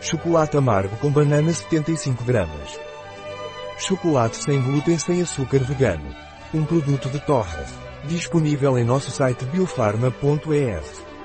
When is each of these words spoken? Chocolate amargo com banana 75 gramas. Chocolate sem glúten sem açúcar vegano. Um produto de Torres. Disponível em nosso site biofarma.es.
Chocolate 0.00 0.56
amargo 0.56 0.96
com 0.98 1.10
banana 1.10 1.52
75 1.52 2.22
gramas. 2.24 2.78
Chocolate 3.78 4.36
sem 4.36 4.60
glúten 4.60 4.98
sem 4.98 5.22
açúcar 5.22 5.60
vegano. 5.60 6.14
Um 6.54 6.64
produto 6.64 7.08
de 7.08 7.18
Torres. 7.20 7.74
Disponível 8.04 8.78
em 8.78 8.84
nosso 8.84 9.10
site 9.10 9.44
biofarma.es. 9.46 11.15